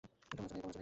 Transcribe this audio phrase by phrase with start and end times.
[0.31, 0.79] কেমন আছ, ভাইয়া?